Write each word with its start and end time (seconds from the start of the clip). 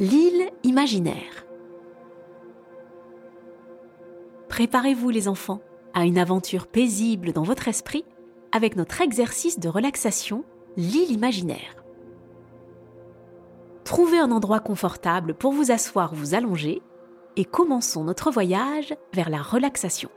L'île 0.00 0.50
imaginaire. 0.64 1.46
Préparez-vous 4.48 5.08
les 5.08 5.28
enfants 5.28 5.60
à 5.92 6.04
une 6.04 6.18
aventure 6.18 6.66
paisible 6.66 7.32
dans 7.32 7.44
votre 7.44 7.68
esprit 7.68 8.04
avec 8.50 8.74
notre 8.74 9.02
exercice 9.02 9.60
de 9.60 9.68
relaxation, 9.68 10.44
l'île 10.76 11.12
imaginaire. 11.12 11.84
Trouvez 13.84 14.18
un 14.18 14.32
endroit 14.32 14.58
confortable 14.58 15.32
pour 15.32 15.52
vous 15.52 15.70
asseoir 15.70 16.12
ou 16.12 16.16
vous 16.16 16.34
allonger 16.34 16.82
et 17.36 17.44
commençons 17.44 18.02
notre 18.02 18.32
voyage 18.32 18.96
vers 19.12 19.30
la 19.30 19.42
relaxation. 19.42 20.10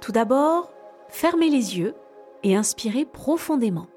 Tout 0.00 0.12
d'abord, 0.12 0.72
fermez 1.08 1.50
les 1.50 1.78
yeux 1.78 1.94
et 2.42 2.56
inspirez 2.56 3.04
profondément. 3.04 3.88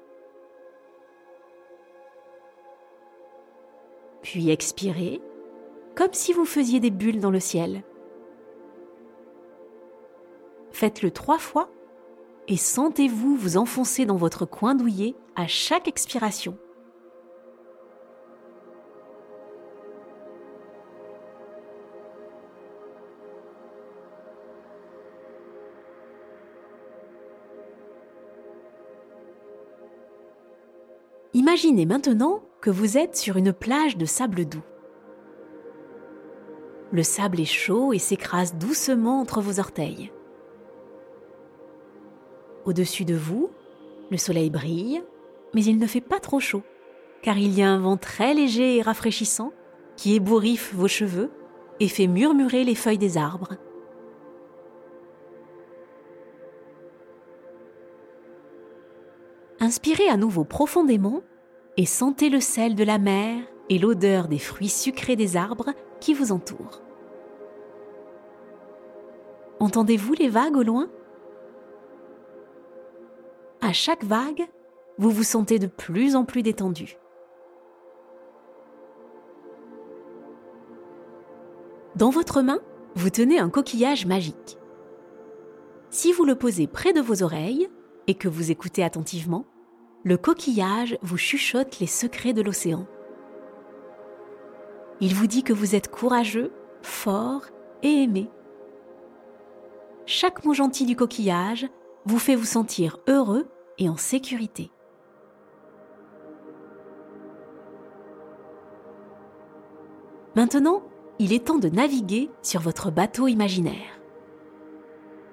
Puis 4.24 4.48
expirez 4.48 5.20
comme 5.94 6.12
si 6.14 6.32
vous 6.32 6.46
faisiez 6.46 6.80
des 6.80 6.90
bulles 6.90 7.20
dans 7.20 7.30
le 7.30 7.38
ciel. 7.38 7.84
Faites-le 10.72 11.10
trois 11.10 11.38
fois 11.38 11.68
et 12.48 12.56
sentez-vous 12.56 13.36
vous 13.36 13.58
enfoncer 13.58 14.06
dans 14.06 14.16
votre 14.16 14.46
coin 14.46 14.74
douillet 14.74 15.14
à 15.36 15.46
chaque 15.46 15.88
expiration. 15.88 16.56
Imaginez 31.34 31.84
maintenant 31.84 32.42
vous 32.70 32.96
êtes 32.96 33.16
sur 33.16 33.36
une 33.36 33.52
plage 33.52 33.96
de 33.96 34.04
sable 34.04 34.44
doux. 34.44 34.62
Le 36.92 37.02
sable 37.02 37.40
est 37.40 37.44
chaud 37.44 37.92
et 37.92 37.98
s'écrase 37.98 38.54
doucement 38.54 39.20
entre 39.20 39.40
vos 39.40 39.58
orteils. 39.58 40.12
Au-dessus 42.64 43.04
de 43.04 43.14
vous, 43.14 43.50
le 44.10 44.16
soleil 44.16 44.50
brille, 44.50 45.02
mais 45.54 45.64
il 45.64 45.78
ne 45.78 45.86
fait 45.86 46.00
pas 46.00 46.20
trop 46.20 46.40
chaud, 46.40 46.62
car 47.22 47.36
il 47.36 47.52
y 47.52 47.62
a 47.62 47.68
un 47.68 47.78
vent 47.78 47.96
très 47.96 48.34
léger 48.34 48.76
et 48.76 48.82
rafraîchissant 48.82 49.52
qui 49.96 50.14
ébouriffe 50.14 50.74
vos 50.74 50.88
cheveux 50.88 51.30
et 51.80 51.88
fait 51.88 52.06
murmurer 52.06 52.64
les 52.64 52.74
feuilles 52.74 52.98
des 52.98 53.18
arbres. 53.18 53.56
Inspirez 59.60 60.08
à 60.08 60.16
nouveau 60.16 60.44
profondément 60.44 61.22
et 61.76 61.86
sentez 61.86 62.28
le 62.30 62.40
sel 62.40 62.74
de 62.74 62.84
la 62.84 62.98
mer 62.98 63.42
et 63.68 63.78
l'odeur 63.78 64.28
des 64.28 64.38
fruits 64.38 64.68
sucrés 64.68 65.16
des 65.16 65.36
arbres 65.36 65.70
qui 66.00 66.14
vous 66.14 66.32
entourent. 66.32 66.82
Entendez-vous 69.60 70.14
les 70.14 70.28
vagues 70.28 70.56
au 70.56 70.62
loin? 70.62 70.88
À 73.60 73.72
chaque 73.72 74.04
vague, 74.04 74.46
vous 74.98 75.10
vous 75.10 75.22
sentez 75.22 75.58
de 75.58 75.66
plus 75.66 76.16
en 76.16 76.24
plus 76.24 76.42
détendu. 76.42 76.96
Dans 81.96 82.10
votre 82.10 82.42
main, 82.42 82.60
vous 82.94 83.10
tenez 83.10 83.38
un 83.38 83.48
coquillage 83.48 84.04
magique. 84.04 84.58
Si 85.90 86.12
vous 86.12 86.24
le 86.24 86.34
posez 86.34 86.66
près 86.66 86.92
de 86.92 87.00
vos 87.00 87.22
oreilles 87.22 87.68
et 88.06 88.14
que 88.14 88.28
vous 88.28 88.50
écoutez 88.50 88.82
attentivement, 88.82 89.46
le 90.04 90.18
coquillage 90.18 90.98
vous 91.00 91.16
chuchote 91.16 91.80
les 91.80 91.86
secrets 91.86 92.34
de 92.34 92.42
l'océan. 92.42 92.86
Il 95.00 95.14
vous 95.14 95.26
dit 95.26 95.42
que 95.42 95.54
vous 95.54 95.74
êtes 95.74 95.90
courageux, 95.90 96.52
fort 96.82 97.46
et 97.82 98.02
aimé. 98.02 98.28
Chaque 100.04 100.44
mot 100.44 100.52
gentil 100.52 100.84
du 100.84 100.94
coquillage 100.94 101.66
vous 102.04 102.18
fait 102.18 102.36
vous 102.36 102.44
sentir 102.44 102.98
heureux 103.08 103.48
et 103.78 103.88
en 103.88 103.96
sécurité. 103.96 104.70
Maintenant, 110.36 110.82
il 111.18 111.32
est 111.32 111.46
temps 111.46 111.58
de 111.58 111.68
naviguer 111.70 112.28
sur 112.42 112.60
votre 112.60 112.90
bateau 112.90 113.26
imaginaire. 113.26 114.00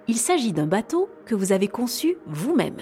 Il 0.07 0.15
s'agit 0.15 0.53
d'un 0.53 0.67
bateau 0.67 1.09
que 1.25 1.35
vous 1.35 1.51
avez 1.51 1.67
conçu 1.67 2.17
vous-même. 2.25 2.77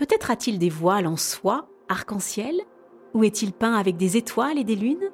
Peut-être 0.00 0.30
a-t-il 0.30 0.58
des 0.58 0.70
voiles 0.70 1.06
en 1.06 1.18
soie, 1.18 1.68
arc-en-ciel, 1.90 2.58
ou 3.12 3.22
est-il 3.22 3.52
peint 3.52 3.74
avec 3.74 3.98
des 3.98 4.16
étoiles 4.16 4.56
et 4.56 4.64
des 4.64 4.74
lunes? 4.74 5.10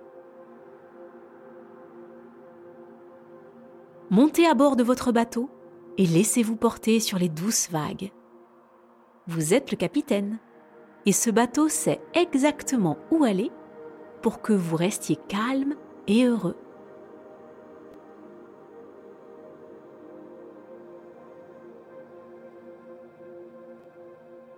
Montez 4.10 4.46
à 4.46 4.54
bord 4.54 4.76
de 4.76 4.84
votre 4.84 5.10
bateau 5.10 5.50
et 5.98 6.06
laissez-vous 6.06 6.54
porter 6.54 7.00
sur 7.00 7.18
les 7.18 7.28
douces 7.28 7.68
vagues. 7.68 8.12
Vous 9.26 9.54
êtes 9.54 9.72
le 9.72 9.76
capitaine, 9.76 10.38
et 11.04 11.12
ce 11.12 11.30
bateau 11.30 11.68
sait 11.68 12.00
exactement 12.14 12.96
où 13.10 13.24
aller 13.24 13.50
pour 14.22 14.40
que 14.40 14.52
vous 14.52 14.76
restiez 14.76 15.16
calme 15.26 15.74
et 16.06 16.26
heureux. 16.26 16.56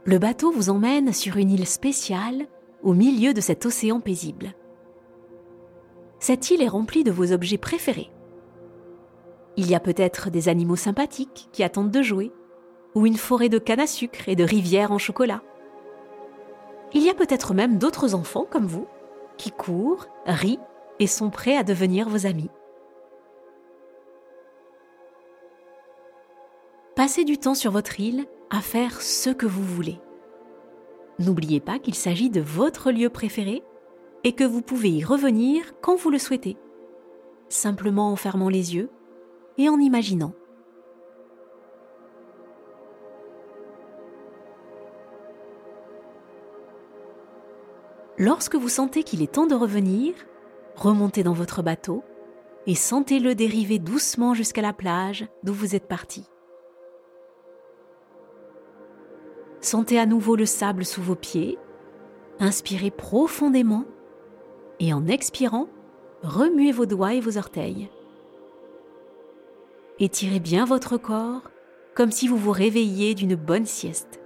Le 0.09 0.19
bateau 0.19 0.51
vous 0.51 0.71
emmène 0.71 1.13
sur 1.13 1.37
une 1.37 1.51
île 1.51 1.67
spéciale 1.67 2.47
au 2.83 2.95
milieu 2.95 3.35
de 3.35 3.43
cet 3.43 3.67
océan 3.67 4.01
paisible. 4.01 4.55
Cette 6.19 6.51
île 6.51 6.63
est 6.63 6.69
remplie 6.69 7.05
de 7.05 7.11
vos 7.11 7.31
objets 7.31 7.59
préférés. 7.59 8.11
Il 9.59 9.69
y 9.69 9.75
a 9.75 9.81
peut-être 9.81 10.31
des 10.31 10.49
animaux 10.49 10.77
sympathiques 10.77 11.51
qui 11.53 11.63
attendent 11.63 11.91
de 11.91 12.01
jouer, 12.01 12.33
ou 12.95 13.05
une 13.05 13.19
forêt 13.19 13.51
de 13.51 13.59
canne 13.59 13.81
à 13.81 13.87
sucre 13.87 14.31
et 14.31 14.35
de 14.35 14.45
rivières 14.45 14.93
en 14.93 14.99
chocolat. 14.99 15.43
Il 16.95 17.03
y 17.03 17.11
a 17.11 17.15
peut-être 17.15 17.53
même 17.53 17.77
d'autres 17.77 18.15
enfants 18.15 18.47
comme 18.49 18.67
vous, 18.67 18.87
qui 19.37 19.51
courent, 19.51 20.07
rient 20.25 20.59
et 21.01 21.07
sont 21.07 21.29
prêts 21.29 21.59
à 21.59 21.65
devenir 21.65 22.09
vos 22.09 22.25
amis. 22.25 22.49
Passez 26.97 27.25
du 27.25 27.37
temps 27.37 27.55
sur 27.55 27.73
votre 27.73 28.01
île 28.01 28.27
à 28.51 28.61
faire 28.61 29.03
ce 29.03 29.31
que 29.31 29.47
vous 29.47 29.63
voulez. 29.63 30.01
N'oubliez 31.19 31.61
pas 31.61 31.79
qu'il 31.79 31.95
s'agit 31.95 32.31
de 32.31 32.41
votre 32.41 32.93
lieu 32.93 33.11
préféré 33.11 33.63
et 34.25 34.33
que 34.33 34.45
vous 34.45 34.63
pouvez 34.63 34.91
y 34.91 35.05
revenir 35.05 35.75
quand 35.81 35.97
vous 35.97 36.11
le 36.11 36.19
souhaitez, 36.19 36.57
simplement 37.49 38.13
en 38.13 38.17
fermant 38.17 38.49
les 38.49 38.75
yeux 38.75 38.91
et 39.57 39.69
en 39.69 39.79
imaginant. 39.79 40.33
Lorsque 48.17 48.57
vous 48.57 48.69
sentez 48.69 49.05
qu'il 49.05 49.23
est 49.23 49.33
temps 49.33 49.47
de 49.47 49.55
revenir, 49.55 50.13
remontez 50.75 51.23
dans 51.23 51.35
votre 51.35 51.63
bateau 51.63 52.03
et 52.67 52.75
sentez-le 52.75 53.37
dériver 53.37 53.79
doucement 53.79 54.35
jusqu'à 54.35 54.63
la 54.63 54.73
plage 54.73 55.27
d'où 55.45 55.53
vous 55.53 55.77
êtes 55.77 55.87
parti. 55.87 56.29
Sentez 59.61 59.99
à 59.99 60.07
nouveau 60.07 60.37
le 60.37 60.47
sable 60.47 60.85
sous 60.85 61.03
vos 61.03 61.17
pieds, 61.17 61.59
inspirez 62.39 62.91
profondément 62.91 63.85
et 64.79 64.93
en 64.93 65.07
expirant, 65.09 65.69
remuez 66.23 66.71
vos 66.71 66.87
doigts 66.87 67.15
et 67.15 67.21
vos 67.21 67.39
orteils. 67.39 67.91
Étirez 69.99 70.39
bien 70.39 70.65
votre 70.65 70.97
corps 70.97 71.51
comme 71.95 72.13
si 72.13 72.29
vous 72.29 72.37
vous 72.37 72.53
réveilliez 72.53 73.17
d'une 73.17 73.35
bonne 73.35 73.67
sieste. 73.67 74.21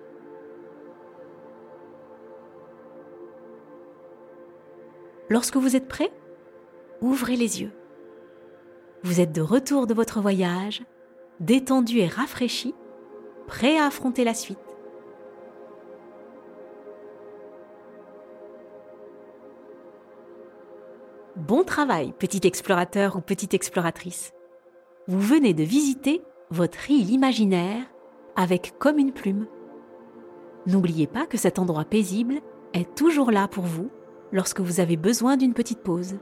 Lorsque 5.31 5.57
vous 5.57 5.75
êtes 5.75 5.89
prêt, 5.89 6.13
ouvrez 7.01 7.37
les 7.37 7.63
yeux. 7.63 7.71
Vous 9.03 9.21
êtes 9.21 9.33
de 9.33 9.41
retour 9.41 9.87
de 9.87 9.95
votre 9.95 10.21
voyage, 10.21 10.83
détendu 11.41 12.01
et 12.01 12.07
rafraîchi, 12.07 12.75
prêt 13.47 13.79
à 13.79 13.87
affronter 13.87 14.25
la 14.25 14.35
suite. 14.35 14.59
Bon 21.37 21.65
travail, 21.65 22.13
petit 22.19 22.47
explorateur 22.47 23.17
ou 23.17 23.23
petite 23.23 23.55
exploratrice. 23.55 24.35
Vous 25.09 25.19
venez 25.19 25.55
de 25.55 25.63
visiter 25.63 26.21
votre 26.51 26.91
île 26.91 27.09
imaginaire 27.09 27.85
avec 28.37 28.75
comme 28.79 28.99
une 28.99 29.13
plume. 29.13 29.47
N'oubliez 30.67 31.07
pas 31.07 31.25
que 31.27 31.39
cet 31.39 31.59
endroit 31.59 31.87
paisible 31.87 32.43
est 32.75 32.95
toujours 32.95 33.31
là 33.31 33.49
pour 33.49 33.65
vous 33.65 33.89
lorsque 34.31 34.61
vous 34.61 34.79
avez 34.79 34.99
besoin 34.99 35.39
d'une 35.39 35.55
petite 35.55 35.83
pause. 35.83 36.17